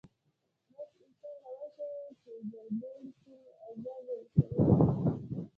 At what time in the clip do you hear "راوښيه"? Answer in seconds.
1.43-1.89